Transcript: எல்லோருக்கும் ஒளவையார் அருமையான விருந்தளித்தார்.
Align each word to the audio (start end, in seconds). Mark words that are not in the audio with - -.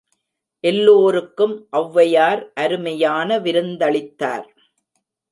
எல்லோருக்கும் 0.63 1.53
ஒளவையார் 1.71 2.51
அருமையான 2.55 3.37
விருந்தளித்தார். 3.39 4.47